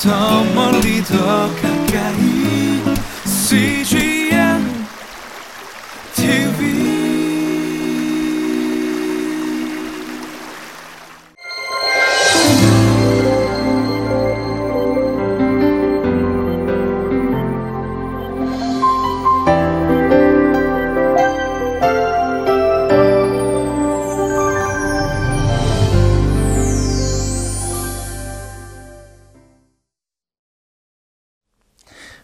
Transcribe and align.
더 0.00 0.44
멀리 0.54 1.02
더 1.02 1.16
가 1.60 1.77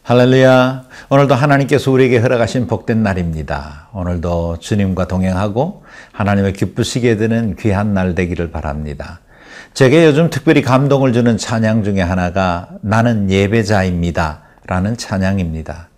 할렐루야. 0.07 0.85
오늘도 1.09 1.35
하나님께서 1.35 1.91
우리에게 1.91 2.19
허락하신 2.19 2.67
복된 2.67 3.03
날입니다. 3.03 3.89
오늘도 3.95 4.59
주님과 4.59 5.09
동행하고 5.09 5.83
하나님을 6.13 6.53
기쁘시게 6.53 7.17
되는 7.17 7.57
귀한 7.57 7.95
날 7.95 8.15
되기를 8.15 8.51
바랍니다. 8.51 9.21
제게 9.73 10.05
요즘 10.05 10.29
특별히 10.29 10.61
감동을 10.61 11.15
주는 11.15 11.39
찬양 11.39 11.85
중에 11.85 12.03
하나가 12.03 12.69
나는 12.83 13.31
예배자입니다. 13.31 14.43
라는 14.67 14.95
찬양입니다. 14.99 15.89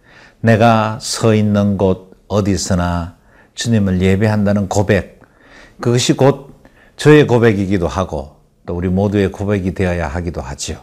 내가 0.41 0.99
서 1.01 1.35
있는 1.35 1.77
곳 1.77 2.13
어디서나 2.29 3.17
주님을 3.55 4.01
예배한다는 4.01 4.69
고백. 4.69 5.19
그것이 5.81 6.13
곧 6.13 6.55
저의 6.95 7.27
고백이기도 7.27 7.89
하고 7.89 8.37
또 8.67 8.77
우리 8.77 8.89
모두의 8.89 9.33
고백이 9.33 9.75
되어야 9.75 10.07
하기도 10.07 10.43
하지요. 10.43 10.79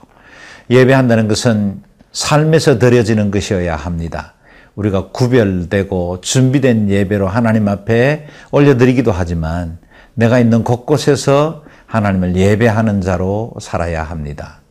예배한다는 0.70 1.30
것은 1.30 1.93
삶에서 2.14 2.80
드려지는 2.80 3.32
것이어야 3.32 3.76
합니다. 3.76 4.36
우리가 4.76 5.10
구별되고 5.10 6.22
준비된 6.22 6.90
예배로 6.90 7.28
하나님 7.28 7.68
앞에 7.68 8.28
올려드리기도 8.52 9.12
하지만 9.12 9.78
내가 10.14 10.40
있는 10.40 10.64
곳곳에서 10.64 11.64
하나님을 11.86 12.36
예배하는 12.36 13.02
자로 13.02 13.54
살아야 13.60 14.04
합니다. 14.04 14.62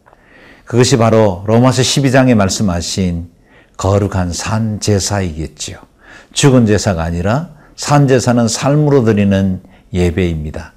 그것이 0.65 0.97
바로 0.97 1.45
로마서 1.47 1.83
12장에 1.83 2.35
말씀하신 2.35 3.29
거룩한 3.77 4.33
산 4.33 4.81
제사이겠지요. 4.81 5.79
죽은 6.33 6.67
제사가 6.67 7.03
아니라 7.03 7.51
산 7.77 8.09
제사는 8.09 8.47
삶으로 8.49 9.05
드리는 9.05 9.61
예배입니다. 9.93 10.73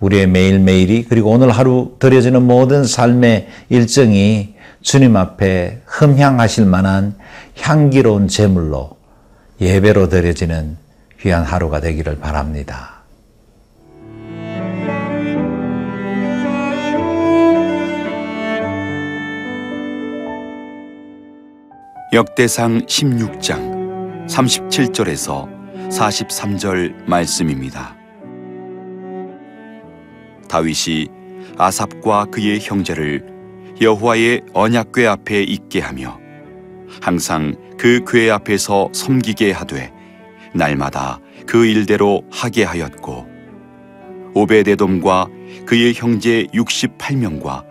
우리의 0.00 0.28
매일매일이 0.28 1.06
그리고 1.08 1.30
오늘 1.30 1.50
하루 1.50 1.96
드려지는 1.98 2.42
모든 2.42 2.84
삶의 2.84 3.48
일정이 3.68 4.54
주님 4.82 5.16
앞에 5.16 5.82
흠향하실 5.86 6.66
만한 6.66 7.16
향기로운 7.60 8.28
제물로 8.28 8.96
예배로 9.60 10.08
드려지는 10.08 10.76
귀한 11.20 11.42
하루가 11.42 11.80
되기를 11.80 12.18
바랍니다. 12.20 13.02
역대상 22.12 22.86
16장 22.86 24.26
37절에서 24.28 25.46
43절 25.90 27.04
말씀입니다. 27.04 27.94
다윗이 30.48 31.08
아삽과 31.58 32.26
그의 32.26 32.60
형제를 32.60 33.37
여호와의 33.80 34.42
언약궤 34.52 35.06
앞에 35.06 35.42
있게 35.42 35.80
하며 35.80 36.18
항상 37.00 37.54
그 37.78 38.04
궤 38.04 38.30
앞에서 38.30 38.88
섬기게 38.92 39.52
하되 39.52 39.92
날마다 40.54 41.20
그 41.46 41.64
일대로 41.64 42.22
하게 42.30 42.64
하였고 42.64 43.26
오베데돔과 44.34 45.28
그의 45.66 45.94
형제 45.94 46.44
68명과 46.54 47.64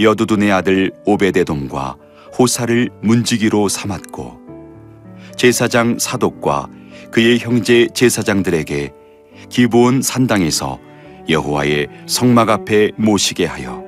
여두둔의 0.00 0.50
아들 0.52 0.92
오베데돔과 1.04 1.96
호사를 2.38 2.90
문지기로 3.02 3.68
삼았고 3.68 4.40
제사장 5.36 5.98
사독과 5.98 6.68
그의 7.12 7.38
형제 7.38 7.86
제사장들에게 7.94 8.92
기브온 9.48 10.02
산당에서 10.02 10.78
여호와의 11.28 11.88
성막 12.06 12.50
앞에 12.50 12.92
모시게 12.96 13.46
하여 13.46 13.84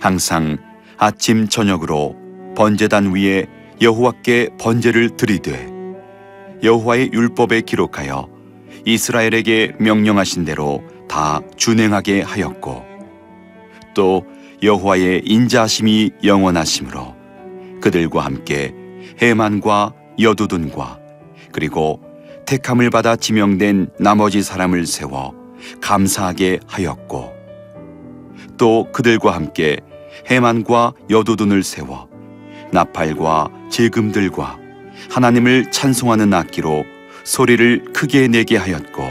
항상 0.00 0.58
아침 0.98 1.48
저녁으로 1.48 2.16
번제단 2.56 3.14
위에 3.14 3.46
여호와께 3.80 4.50
번제를 4.58 5.16
드리되 5.16 5.68
여호와의 6.62 7.10
율법에 7.12 7.60
기록하여 7.60 8.28
이스라엘에게 8.86 9.74
명령하신 9.78 10.44
대로 10.44 10.82
다 11.08 11.40
준행하게 11.56 12.22
하였고 12.22 12.84
또 13.94 14.24
여호와의 14.62 15.22
인자하심이 15.24 16.12
영원하심으로 16.24 17.14
그들과 17.82 18.24
함께 18.24 18.74
해만과 19.20 19.92
여두둔과 20.18 20.98
그리고 21.52 22.00
택함을 22.46 22.90
받아 22.90 23.16
지명된 23.16 23.90
나머지 23.98 24.42
사람을 24.42 24.86
세워 24.86 25.34
감사하게 25.82 26.60
하였고 26.66 27.34
또 28.56 28.90
그들과 28.92 29.34
함께 29.34 29.80
해만과 30.28 30.94
여두둔을 31.10 31.62
세워 31.62 32.08
나팔과 32.72 33.48
제금들과 33.70 34.58
하나님을 35.10 35.70
찬송하는 35.70 36.32
악기로 36.34 36.84
소리를 37.24 37.92
크게 37.92 38.28
내게 38.28 38.56
하였고 38.56 39.02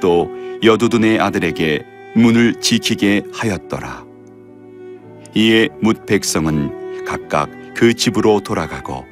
또 0.00 0.30
여두둔의 0.62 1.20
아들에게 1.20 1.84
문을 2.14 2.60
지키게 2.60 3.24
하였더라. 3.32 4.04
이에 5.34 5.68
뭇 5.82 6.06
백성은 6.06 7.04
각각 7.04 7.50
그 7.74 7.94
집으로 7.94 8.40
돌아가고 8.40 9.04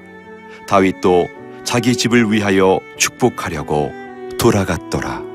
다윗도 0.67 1.29
자기 1.65 1.95
집을 1.95 2.33
위하여 2.33 2.81
축복하려고 2.97 3.93
돌아갔더라. 4.39 5.34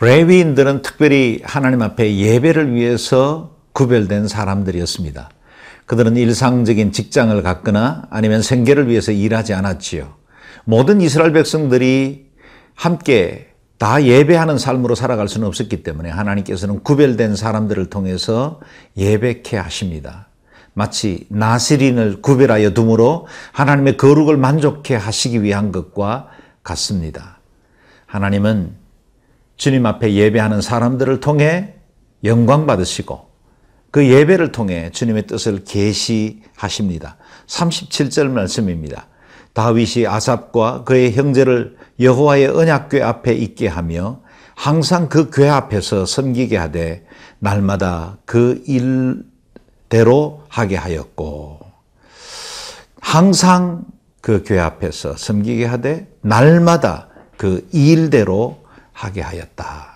레위인들은 0.00 0.80
특별히 0.80 1.42
하나님 1.44 1.82
앞에 1.82 2.16
예배를 2.16 2.74
위해서 2.74 3.56
구별된 3.72 4.28
사람들이었습니다. 4.28 5.28
그들은 5.84 6.16
일상적인 6.16 6.92
직장을 6.92 7.42
갖거나 7.42 8.04
아니면 8.10 8.40
생계를 8.40 8.88
위해서 8.88 9.12
일하지 9.12 9.52
않았지요. 9.52 10.14
모든 10.64 11.02
이스라엘 11.02 11.32
백성들이 11.32 12.30
함께 12.74 13.48
다 13.76 14.02
예배하는 14.02 14.56
삶으로 14.56 14.94
살아갈 14.94 15.28
수는 15.28 15.46
없었기 15.46 15.82
때문에 15.82 16.08
하나님께서는 16.10 16.82
구별된 16.82 17.36
사람들을 17.36 17.90
통해서 17.90 18.60
예배케 18.96 19.56
하십니다. 19.58 20.28
마치 20.72 21.26
나시린을 21.28 22.22
구별하여 22.22 22.72
둠으로 22.72 23.26
하나님의 23.52 23.96
거룩을 23.98 24.38
만족해 24.38 24.94
하시기 24.94 25.42
위한 25.42 25.72
것과 25.72 26.28
같습니다. 26.62 27.38
하나님은 28.06 28.79
주님 29.60 29.84
앞에 29.84 30.14
예배하는 30.14 30.62
사람들을 30.62 31.20
통해 31.20 31.74
영광 32.24 32.64
받으시고 32.66 33.28
그 33.90 34.08
예배를 34.08 34.52
통해 34.52 34.88
주님의 34.90 35.26
뜻을 35.26 35.64
계시하십니다. 35.64 37.18
37절 37.46 38.30
말씀입니다. 38.30 39.06
다윗이 39.52 40.06
아삽과 40.06 40.84
그의 40.84 41.12
형제를 41.12 41.76
여호와의 42.00 42.46
언약궤 42.46 43.02
앞에 43.02 43.34
있게 43.34 43.68
하며 43.68 44.22
항상 44.54 45.10
그 45.10 45.28
궤 45.30 45.50
앞에서 45.50 46.06
섬기게 46.06 46.56
하되 46.56 47.04
날마다 47.38 48.16
그 48.24 48.62
일대로 48.66 50.42
하게 50.48 50.76
하였고 50.76 51.60
항상 52.98 53.84
그 54.22 54.42
궤 54.42 54.58
앞에서 54.58 55.18
섬기게 55.18 55.66
하되 55.66 56.08
날마다 56.22 57.08
그 57.36 57.68
일대로 57.72 58.59
하게 59.00 59.22
하였다. 59.22 59.86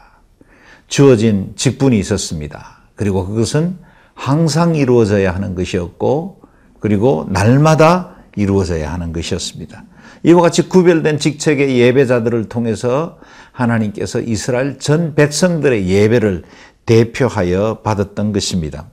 주어진 0.89 1.53
직분이 1.57 1.99
있었습니다. 1.99 2.79
그리고 2.95 3.27
그것은 3.27 3.79
항상 4.15 4.77
이루어져야 4.77 5.35
하는 5.35 5.55
것이었고, 5.55 6.41
그리고 6.81 7.27
날마다 7.29 8.17
이루어져야 8.35 8.91
하는 8.93 9.13
것이었습니다. 9.13 9.85
이와 10.23 10.41
같이 10.41 10.69
구별된 10.71 11.19
직책의 11.19 11.79
예배자들을 11.79 12.49
통해서 12.49 13.19
하나님께서 13.53 14.21
이스라엘 14.21 14.79
전 14.79 15.15
백성들의 15.15 15.87
예배를 15.87 16.45
대표하여 16.87 17.81
받았던 17.83 18.33
것입니다. 18.33 18.87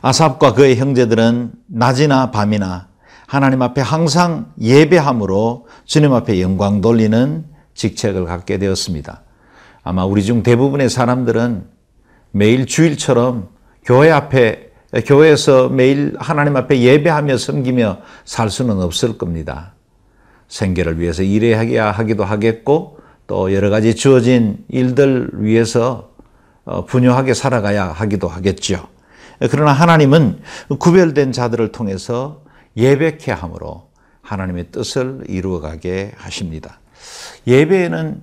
아삽과 0.00 0.54
그의 0.54 0.76
형제들은 0.76 1.52
낮이나 1.66 2.30
밤이나 2.30 2.88
하나님 3.26 3.62
앞에 3.62 3.80
항상 3.80 4.52
예배함으로 4.60 5.66
주님 5.86 6.12
앞에 6.12 6.40
영광 6.40 6.80
돌리는 6.80 7.51
직책을 7.74 8.24
갖게 8.24 8.58
되었습니다. 8.58 9.22
아마 9.82 10.04
우리 10.04 10.22
중 10.24 10.42
대부분의 10.42 10.88
사람들은 10.88 11.64
매일 12.30 12.66
주일처럼 12.66 13.48
교회 13.84 14.10
앞에 14.10 14.70
교회에서 15.06 15.68
매일 15.70 16.14
하나님 16.18 16.56
앞에 16.56 16.80
예배하며 16.80 17.38
섬기며 17.38 17.98
살 18.24 18.50
수는 18.50 18.80
없을 18.80 19.16
겁니다. 19.16 19.74
생계를 20.48 21.00
위해서 21.00 21.22
일해야 21.22 21.90
하기도 21.90 22.24
하겠고 22.24 22.98
또 23.26 23.54
여러 23.54 23.70
가지 23.70 23.94
주어진 23.94 24.58
일들 24.68 25.30
위해서 25.32 26.10
어, 26.64 26.84
분유하게 26.84 27.34
살아가야 27.34 27.86
하기도 27.86 28.28
하겠죠. 28.28 28.86
그러나 29.50 29.72
하나님은 29.72 30.40
구별된 30.78 31.32
자들을 31.32 31.72
통해서 31.72 32.42
예배케 32.76 33.32
함으로 33.32 33.88
하나님의 34.20 34.66
뜻을 34.70 35.22
이루어가게 35.26 36.12
하십니다. 36.16 36.81
예배는 37.46 38.22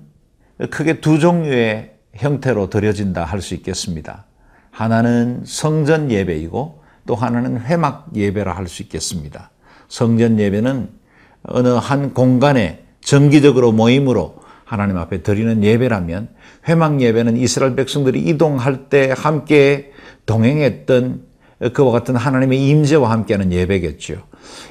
크게 0.70 1.00
두 1.00 1.18
종류의 1.18 1.92
형태로 2.14 2.70
드려진다 2.70 3.24
할 3.24 3.40
수 3.40 3.54
있겠습니다. 3.54 4.26
하나는 4.70 5.42
성전 5.44 6.10
예배이고 6.10 6.82
또 7.06 7.14
하나는 7.14 7.60
회막 7.60 8.10
예배라 8.14 8.54
할 8.56 8.68
수 8.68 8.82
있겠습니다. 8.82 9.50
성전 9.88 10.38
예배는 10.38 10.88
어느 11.44 11.68
한 11.68 12.14
공간에 12.14 12.84
정기적으로 13.00 13.72
모임으로 13.72 14.40
하나님 14.64 14.96
앞에 14.98 15.22
드리는 15.22 15.64
예배라면 15.64 16.28
회막 16.68 17.00
예배는 17.00 17.36
이스라엘 17.36 17.74
백성들이 17.74 18.20
이동할 18.20 18.88
때 18.88 19.12
함께 19.16 19.92
동행했던 20.26 21.29
그와 21.74 21.92
같은 21.92 22.16
하나님의 22.16 22.66
임재와 22.68 23.10
함께하는 23.10 23.52
예배겠죠. 23.52 24.22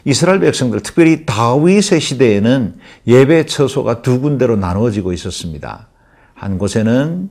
이스라엘 0.06 0.40
백성들, 0.40 0.82
특별히 0.82 1.26
다윗의 1.26 2.00
시대에는 2.00 2.76
예배 3.06 3.46
처소가 3.46 4.02
두 4.02 4.20
군데로 4.22 4.56
나누어지고 4.56 5.14
있었습니다. 5.14 5.88
한 6.34 6.58
곳에는 6.58 7.30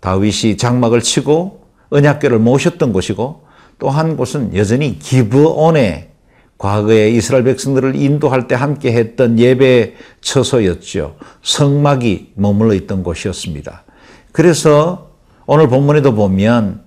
다윗이 0.00 0.58
장막을 0.58 1.00
치고 1.00 1.64
언약궤를 1.88 2.38
모셨던 2.38 2.92
곳이고 2.92 3.44
또 3.78 3.88
한 3.88 4.16
곳은 4.16 4.54
여전히 4.56 4.98
기브온에 4.98 6.10
과거에 6.58 7.10
이스라엘 7.10 7.44
백성들을 7.44 7.96
인도할 7.96 8.46
때 8.46 8.54
함께 8.54 8.92
했던 8.92 9.38
예배 9.38 9.94
처소였죠. 10.20 11.16
성막이 11.42 12.32
머물러 12.36 12.74
있던 12.74 13.02
곳이었습니다. 13.02 13.84
그래서 14.32 15.10
오늘 15.46 15.68
본문에도 15.68 16.14
보면 16.14 16.83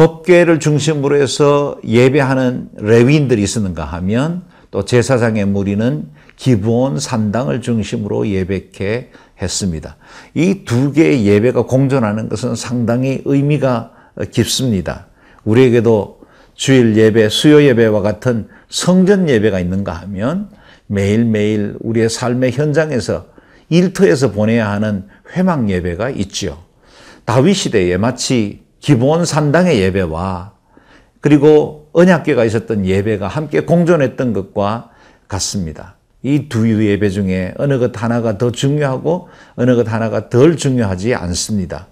법궤를 0.00 0.60
중심으로 0.60 1.20
해서 1.20 1.78
예배하는 1.86 2.70
레위인들이 2.78 3.42
있었는가 3.42 3.84
하면 3.84 4.44
또 4.70 4.86
제사장의 4.86 5.44
무리는 5.44 6.08
기브온 6.36 6.98
산당을 6.98 7.60
중심으로 7.60 8.26
예배케 8.28 9.10
했습니다. 9.42 9.98
이 10.32 10.64
두 10.64 10.92
개의 10.92 11.26
예배가 11.26 11.66
공존하는 11.66 12.30
것은 12.30 12.54
상당히 12.54 13.20
의미가 13.26 13.92
깊습니다. 14.30 15.08
우리에게도 15.44 16.20
주일 16.54 16.96
예배, 16.96 17.28
수요 17.28 17.62
예배와 17.62 18.00
같은 18.00 18.48
성전 18.70 19.28
예배가 19.28 19.60
있는가 19.60 19.92
하면 19.92 20.48
매일매일 20.86 21.76
우리의 21.80 22.08
삶의 22.08 22.52
현장에서 22.52 23.26
일터에서 23.68 24.32
보내야 24.32 24.70
하는 24.70 25.04
회막 25.36 25.68
예배가 25.68 26.08
있죠. 26.08 26.64
다윗 27.26 27.52
시대에 27.52 27.98
마치 27.98 28.62
기본 28.80 29.24
산당의 29.24 29.78
예배와 29.80 30.52
그리고 31.20 31.88
언약궤가 31.92 32.44
있었던 32.44 32.86
예배가 32.86 33.28
함께 33.28 33.60
공존했던 33.60 34.32
것과 34.32 34.90
같습니다. 35.28 35.96
이 36.22 36.48
두 36.48 36.66
예배 36.86 37.08
중에 37.10 37.54
어느 37.58 37.78
것 37.78 38.02
하나가 38.02 38.36
더 38.36 38.50
중요하고 38.50 39.28
어느 39.56 39.74
것 39.76 39.90
하나가 39.90 40.28
덜 40.28 40.56
중요하지 40.56 41.14
않습니다. 41.14 41.86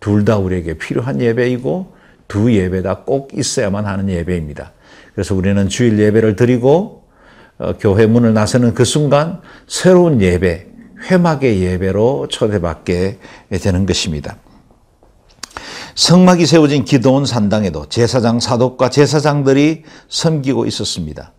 둘 0.00 0.24
다 0.24 0.36
우리에게 0.38 0.74
필요한 0.78 1.20
예배이고 1.20 1.94
두 2.28 2.52
예배 2.52 2.82
다 2.82 3.04
꼭 3.04 3.30
있어야만 3.34 3.86
하는 3.86 4.08
예배입니다. 4.08 4.72
그래서 5.14 5.34
우리는 5.34 5.68
주일 5.68 5.98
예배를 5.98 6.36
드리고 6.36 7.04
어, 7.58 7.72
교회 7.78 8.06
문을 8.06 8.34
나서는 8.34 8.74
그 8.74 8.84
순간 8.84 9.40
새로운 9.66 10.20
예배, 10.20 10.66
회막의 11.10 11.62
예배로 11.62 12.28
초대받게 12.28 13.18
되는 13.62 13.86
것입니다. 13.86 14.36
성막이 15.96 16.44
세워진 16.44 16.84
기도원 16.84 17.24
산당에도 17.24 17.86
제사장 17.88 18.38
사독과 18.38 18.90
제사장들이 18.90 19.84
섬기고 20.10 20.66
있었습니다. 20.66 21.32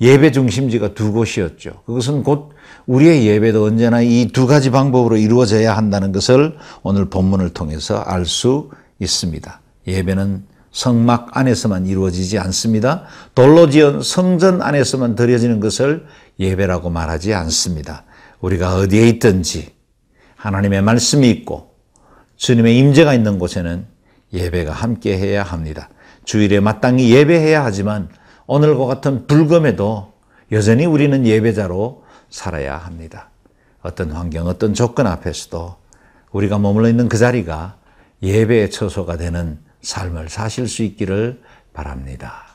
예배 0.00 0.30
중심지가 0.30 0.94
두 0.94 1.12
곳이었죠. 1.12 1.82
그것은 1.84 2.22
곧 2.22 2.52
우리의 2.86 3.26
예배도 3.26 3.64
언제나 3.64 4.02
이 4.02 4.28
두 4.32 4.46
가지 4.46 4.70
방법으로 4.70 5.16
이루어져야 5.16 5.76
한다는 5.76 6.12
것을 6.12 6.56
오늘 6.82 7.10
본문을 7.10 7.50
통해서 7.50 7.98
알 7.98 8.24
수 8.24 8.70
있습니다. 9.00 9.60
예배는 9.88 10.44
성막 10.70 11.36
안에서만 11.36 11.86
이루어지지 11.86 12.38
않습니다. 12.38 13.04
돌로 13.34 13.68
지은 13.68 14.00
성전 14.02 14.62
안에서만 14.62 15.16
드려지는 15.16 15.58
것을 15.58 16.06
예배라고 16.38 16.88
말하지 16.90 17.34
않습니다. 17.34 18.04
우리가 18.40 18.76
어디에 18.76 19.08
있든지 19.08 19.72
하나님의 20.36 20.82
말씀이 20.82 21.28
있고 21.30 21.74
주님의 22.36 22.78
임재가 22.78 23.14
있는 23.14 23.38
곳에는 23.40 23.93
예배가 24.34 24.72
함께 24.72 25.16
해야 25.16 25.42
합니다. 25.42 25.88
주일에 26.24 26.60
마땅히 26.60 27.10
예배해야 27.12 27.64
하지만 27.64 28.08
오늘과 28.46 28.86
같은 28.86 29.26
불금에도 29.26 30.12
여전히 30.52 30.84
우리는 30.84 31.26
예배자로 31.26 32.04
살아야 32.28 32.76
합니다. 32.76 33.30
어떤 33.82 34.10
환경, 34.10 34.46
어떤 34.46 34.74
조건 34.74 35.06
앞에서도 35.06 35.76
우리가 36.32 36.58
머물러 36.58 36.88
있는 36.88 37.08
그 37.08 37.16
자리가 37.16 37.76
예배의 38.22 38.70
처소가 38.70 39.16
되는 39.16 39.58
삶을 39.82 40.28
사실 40.28 40.66
수 40.68 40.82
있기를 40.82 41.40
바랍니다. 41.72 42.53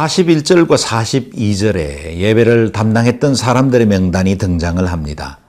41절과 0.00 0.78
42절에 0.78 2.14
예배를 2.14 2.72
담당했던 2.72 3.34
사람들의 3.34 3.86
명단이 3.86 4.38
등장을 4.38 4.84
합니다. 4.90 5.40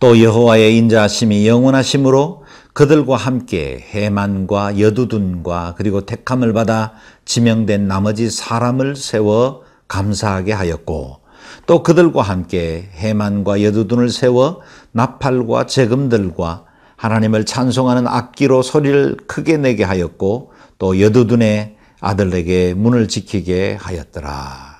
또 0.00 0.20
여호와의 0.20 0.76
인자하심이 0.76 1.46
영원하심으로 1.46 2.42
그들과 2.72 3.16
함께 3.16 3.84
해만과 3.90 4.80
여두둔과 4.80 5.74
그리고 5.76 6.00
택함을 6.00 6.52
받아 6.52 6.94
지명된 7.26 7.86
나머지 7.86 8.28
사람을 8.28 8.96
세워 8.96 9.62
감사하게 9.86 10.52
하였고 10.52 11.20
또 11.66 11.82
그들과 11.84 12.22
함께 12.22 12.88
해만과 12.94 13.62
여두둔을 13.62 14.10
세워 14.10 14.62
나팔과 14.90 15.66
재금들과 15.66 16.64
하나님을 16.96 17.44
찬송하는 17.44 18.08
악기로 18.08 18.62
소리를 18.62 19.16
크게 19.28 19.58
내게 19.58 19.84
하였고 19.84 20.52
또 20.78 21.00
여두둔의 21.00 21.76
아들에게 22.02 22.74
문을 22.74 23.08
지키게 23.08 23.78
하였더라. 23.80 24.72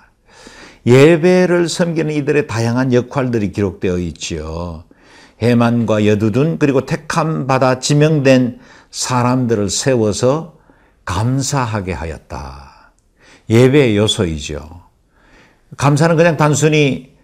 예배를 0.84 1.68
섬기는 1.68 2.12
이들의 2.12 2.48
다양한 2.48 2.92
역할들이 2.92 3.52
기록되어 3.52 3.98
있지요. 3.98 4.84
해만과 5.40 6.06
여두둔 6.06 6.58
그리고 6.58 6.84
택함 6.84 7.46
받아 7.46 7.78
지명된 7.78 8.58
사람들을 8.90 9.70
세워서 9.70 10.58
감사하게 11.04 11.92
하였다. 11.92 12.92
예배의 13.48 13.96
요소이죠. 13.96 14.82
감사는 15.76 16.16
그냥 16.16 16.36
단순히 16.36 17.14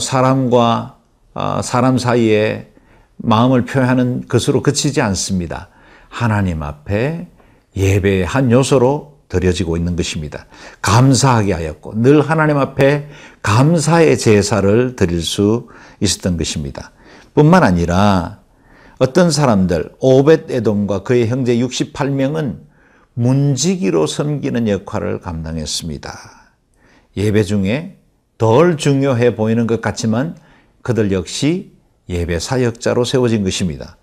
사람과 0.00 0.98
어, 1.34 1.60
사람 1.62 1.98
사이에 1.98 2.72
마음을 3.16 3.64
표현하는 3.64 4.26
것으로 4.28 4.62
그치지 4.62 5.00
않습니다. 5.00 5.68
하나님 6.08 6.62
앞에 6.62 7.28
예배의 7.76 8.24
한 8.24 8.50
요소로 8.50 9.13
드려지고 9.28 9.76
있는 9.76 9.96
것입니다. 9.96 10.46
감사하게 10.82 11.52
하였고 11.52 12.00
늘 12.02 12.20
하나님 12.20 12.58
앞에 12.58 13.08
감사의 13.42 14.18
제사를 14.18 14.96
드릴 14.96 15.22
수 15.22 15.68
있었던 16.00 16.36
것입니다. 16.36 16.92
뿐만 17.34 17.62
아니라 17.62 18.40
어떤 18.98 19.30
사람들 19.30 19.92
오벳 19.98 20.50
에돔과 20.50 21.02
그의 21.02 21.28
형제 21.28 21.56
68명은 21.56 22.58
문지기로 23.14 24.06
섬기는 24.06 24.68
역할을 24.68 25.20
감당했습니다. 25.20 26.12
예배 27.16 27.44
중에 27.44 27.98
덜 28.38 28.76
중요해 28.76 29.36
보이는 29.36 29.66
것 29.66 29.80
같지만 29.80 30.36
그들 30.82 31.12
역시 31.12 31.72
예배 32.08 32.38
사역자로 32.40 33.04
세워진 33.04 33.44
것입니다. 33.44 33.96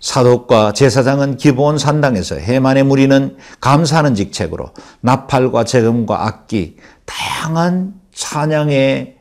사독과 0.00 0.72
제사장은 0.72 1.36
기본 1.36 1.76
산당에서 1.76 2.36
해만의 2.36 2.84
무리는 2.84 3.36
감사하는 3.60 4.14
직책으로 4.14 4.70
나팔과 5.00 5.64
재금과 5.64 6.26
악기 6.26 6.76
다양한 7.04 7.94
찬양의 8.12 9.16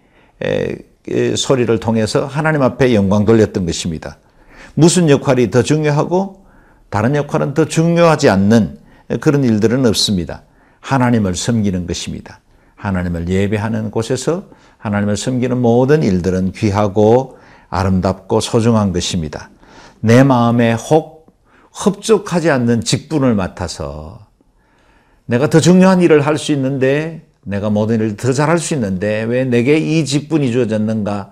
소리를 1.36 1.80
통해서 1.80 2.26
하나님 2.26 2.62
앞에 2.62 2.96
영광 2.96 3.26
돌렸던 3.26 3.66
것입니다. 3.66 4.18
무슨 4.74 5.10
역할이 5.10 5.52
더 5.52 5.64
중요하고 5.64 6.46
다른 6.90 7.16
역할은 7.16 7.54
더 7.54 7.66
중요하지 7.66 8.30
않는 8.30 8.80
그런 9.20 9.44
일들은 9.44 9.86
없습니다. 9.86 10.44
하나님을 10.80 11.36
섬기는 11.36 11.88
것입니다. 11.88 12.40
하나님을 12.76 13.28
예배하는 13.28 13.92
곳에서 13.92 14.46
하나님을 14.78 15.18
섬기는 15.18 15.58
모든 15.62 16.04
일들은 16.04 16.54
귀하고 16.54 17.38
아름답고 17.70 18.40
소중한 18.40 18.94
것입니다. 18.94 19.50
내 20.02 20.24
마음에 20.24 20.74
혹 20.74 21.20
흡족하지 21.72 22.50
않는 22.50 22.82
직분을 22.82 23.36
맡아서 23.36 24.28
내가 25.26 25.50
더 25.50 25.60
중요한 25.60 26.02
일을 26.02 26.26
할 26.26 26.38
수 26.38 26.52
있는데 26.54 27.28
내가 27.44 27.70
모든 27.70 27.96
일을 27.96 28.18
더 28.18 28.34
잘할 28.34 28.60
수 28.60 28.74
있는데 28.74 29.24
왜 29.24 29.46
내게 29.46 29.78
이 29.78 30.06
직분이 30.06 30.52
주어졌는가? 30.52 31.32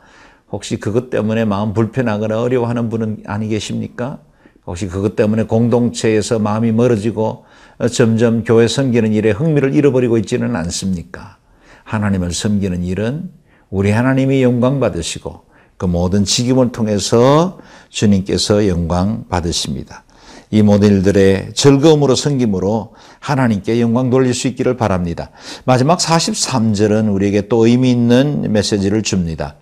혹시 0.52 0.80
그것 0.80 1.10
때문에 1.10 1.46
마음 1.46 1.74
불편하거나 1.74 2.42
어려워하는 2.42 2.90
분은 2.90 3.24
아니 3.26 3.48
계십니까? 3.50 4.20
혹시 4.66 4.88
그것 4.88 5.16
때문에 5.16 5.44
공동체에서 5.44 6.40
마음이 6.40 6.72
멀어지고 6.72 7.46
점점 7.92 8.44
교회 8.44 8.68
섬기는 8.68 9.12
일에 9.14 9.32
흥미를 9.32 9.74
잃어버리고 9.74 10.18
있지는 10.18 10.56
않습니까? 10.56 11.38
하나님을 11.84 12.32
섬기는 12.32 12.84
일은 12.84 13.30
우리 13.70 13.92
하나님이 13.92 14.44
영광 14.44 14.80
받으시고 14.80 15.47
그 15.78 15.86
모든 15.86 16.26
직임을 16.26 16.72
통해서 16.72 17.60
주님께서 17.90 18.68
영광 18.68 19.28
받으십니다. 19.30 20.04
이 20.50 20.62
모든 20.62 20.90
일들의 20.90 21.54
즐거움으로 21.54 22.16
섬김으로 22.16 22.96
하나님께 23.20 23.82
영광 23.82 24.10
돌릴 24.10 24.34
수 24.34 24.48
있기를 24.48 24.78
바랍니다. 24.78 25.32
마지막 25.66 26.00
43절은 26.00 27.14
우리에게 27.14 27.48
또 27.48 27.68
의미 27.68 27.92
있는 27.92 28.52
메시지를 28.52 29.04
줍니다. 29.04 29.56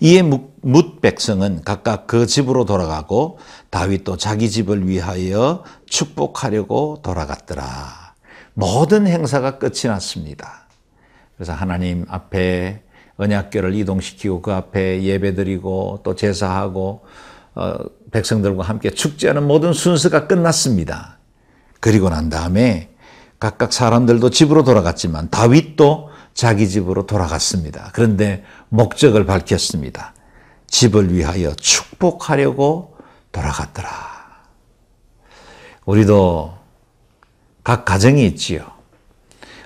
이에 0.00 0.22
뭇 0.22 1.00
백성은 1.00 1.62
각각 1.64 2.06
그 2.06 2.26
집으로 2.26 2.64
돌아가고 2.64 3.38
다윗도 3.70 4.16
자기 4.16 4.50
집을 4.50 4.88
위하여 4.88 5.64
축복하려고 5.86 7.00
돌아갔더라. 7.02 8.14
모든 8.54 9.06
행사가 9.06 9.58
끝이 9.58 9.82
났습니다. 9.84 10.68
그래서 11.36 11.52
하나님 11.52 12.04
앞에 12.08 12.82
언약궤를 13.22 13.74
이동시키고 13.74 14.42
그 14.42 14.52
앞에 14.52 15.02
예배드리고 15.02 16.00
또 16.02 16.14
제사하고 16.14 17.04
어, 17.54 17.74
백성들과 18.10 18.62
함께 18.62 18.90
축제하는 18.90 19.46
모든 19.46 19.72
순서가 19.72 20.26
끝났습니다. 20.26 21.18
그리고 21.80 22.10
난 22.10 22.28
다음에 22.28 22.90
각각 23.38 23.72
사람들도 23.72 24.30
집으로 24.30 24.62
돌아갔지만 24.62 25.30
다윗도 25.30 26.10
자기 26.34 26.68
집으로 26.68 27.06
돌아갔습니다. 27.06 27.90
그런데 27.92 28.44
목적을 28.68 29.26
밝혔습니다. 29.26 30.14
집을 30.68 31.12
위하여 31.12 31.52
축복하려고 31.54 32.96
돌아갔더라. 33.32 33.90
우리도 35.84 36.54
각 37.64 37.84
가정이 37.84 38.24
있지요. 38.26 38.64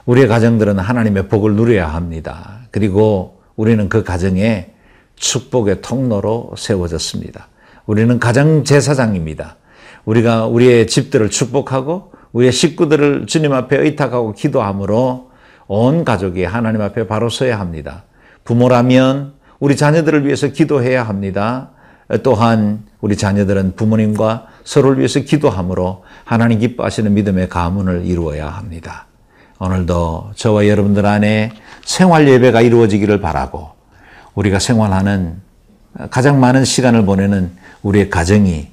우리의 0.07 0.29
가정들은 0.29 0.79
하나님의 0.79 1.29
복을 1.29 1.55
누려야 1.55 1.93
합니다. 1.93 2.61
그리고 2.71 3.36
우리는 3.57 3.89
그 3.89 4.05
가정에 4.05 4.73
축복의 5.17 5.81
통로로 5.83 6.53
세워졌습니다. 6.57 7.49
우리는 7.87 8.19
가장 8.19 8.65
제사장입니다. 8.65 9.57
우리가 10.05 10.47
우리의 10.47 10.87
집들을 10.87 11.31
축복하고 11.31 12.13
우리의 12.33 12.53
식구들을 12.53 13.27
주님 13.27 13.53
앞에 13.53 13.79
의탁하고 13.79 14.35
기도함으로 14.35 15.31
온 15.69 16.05
가족이 16.05 16.45
하나님 16.45 16.81
앞에 16.81 17.07
바로 17.07 17.29
서야 17.29 17.59
합니다. 17.59 18.05
부모라면 18.45 19.35
우리 19.59 19.77
자녀들을 19.77 20.27
위해서 20.27 20.49
기도해야 20.49 21.03
합니다. 21.03 21.71
또한 22.23 22.85
우리 23.01 23.17
자녀들은 23.17 23.75
부모님과 23.75 24.47
서로를 24.65 24.99
위해서 24.99 25.21
기도함으로 25.21 26.05
하나님 26.25 26.61
기뻐하시는 26.61 27.13
믿음의 27.15 27.49
가문을 27.49 28.05
이루어야 28.05 28.49
합니다. 28.49 29.07
오늘도 29.59 30.33
저와 30.35 30.69
여러분들 30.69 31.07
안에 31.07 31.53
생활 31.87 32.29
예배가 32.29 32.63
이루어지기를 32.63 33.21
바라고 33.21 33.71
우리가 34.35 34.59
생활하는 34.59 35.41
가장 36.11 36.41
많은 36.41 36.65
시간을 36.65 37.07
보내는 37.07 37.53
우리의 37.83 38.11
가정이 38.11 38.69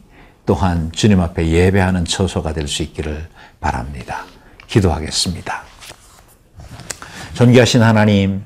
또한 0.46 0.92
주님 0.92 1.22
앞에 1.22 1.48
예배하는 1.48 2.06
처소가 2.06 2.54
될 2.54 2.68
수 2.68 2.82
있기를 2.82 3.28
바랍니다. 3.62 4.26
기도하겠습니다. 4.68 5.62
존귀하신 7.36 7.84
하나님, 7.84 8.44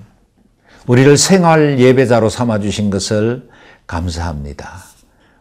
우리를 0.86 1.18
생활 1.18 1.80
예배자로 1.80 2.30
삼아주신 2.30 2.90
것을 2.90 3.50
감사합니다. 3.88 4.84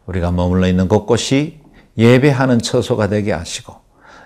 우리가 0.06 0.30
머물러 0.30 0.68
있는 0.68 0.87
곳곳이 0.87 1.61
예배하는 1.99 2.61
처소가 2.61 3.09
되게 3.09 3.33
하시고 3.33 3.75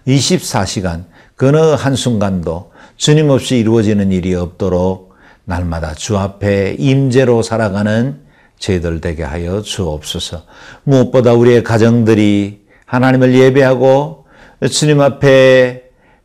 24시간 0.06 1.04
그 1.36 1.48
어느 1.48 1.56
한순간도 1.56 2.70
주님 3.00 3.30
없이 3.30 3.56
이루어지는 3.56 4.12
일이 4.12 4.34
없도록 4.34 5.14
날마다 5.46 5.94
주 5.94 6.18
앞에 6.18 6.76
임재로 6.78 7.40
살아가는 7.40 8.20
저희들 8.58 9.00
되게 9.00 9.22
하여 9.22 9.62
주옵소서. 9.62 10.44
무엇보다 10.84 11.32
우리의 11.32 11.64
가정들이 11.64 12.66
하나님을 12.84 13.34
예배하고 13.34 14.26
주님 14.70 15.00
앞에 15.00 15.84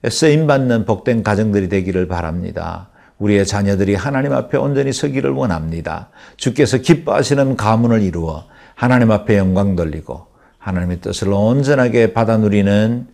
쓰임 0.09 0.47
받는 0.47 0.83
복된 0.83 1.23
가정들이 1.23 1.69
되기를 1.69 2.09
바랍니다. 2.09 2.89
우리의 3.19 3.45
자녀들이 3.45 3.95
하나님 3.95 4.33
앞에 4.33 4.57
온전히 4.57 4.91
서기를 4.91 5.31
원합니다. 5.31 6.09
주께서 6.35 6.79
기뻐하시는 6.79 7.55
가문을 7.55 8.01
이루어 8.01 8.47
하나님 8.75 9.11
앞에 9.11 9.37
영광 9.37 9.77
돌리고 9.77 10.27
하나님의 10.57 10.99
뜻을 10.99 11.31
온전하게 11.31 12.11
받아 12.11 12.35
누리는 12.35 13.07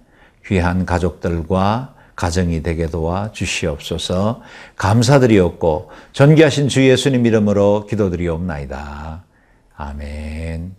귀한 0.48 0.88
가족들과 0.88 2.01
가정이 2.22 2.62
되게 2.62 2.86
도와 2.86 3.32
주시옵소서 3.32 4.42
감사드리옵고 4.76 5.90
전기하신 6.14 6.68
주 6.68 6.88
예수님 6.88 7.26
이름으로 7.26 7.88
기도드리옵나이다. 7.90 9.24
아멘. 9.76 10.76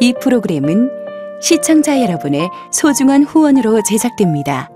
이 0.00 0.14
프로그램은 0.20 0.88
시청자 1.40 2.00
여러분의 2.00 2.48
소중한 2.70 3.24
후원으로 3.24 3.82
제작됩니다. 3.82 4.70